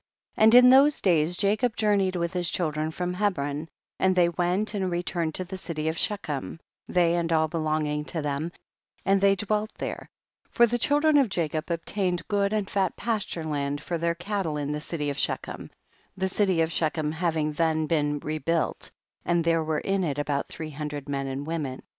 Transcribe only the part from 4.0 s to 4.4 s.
they